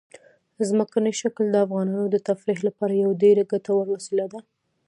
[0.67, 4.39] ځمکنی شکل د افغانانو د تفریح لپاره یوه ډېره ګټوره وسیله ده.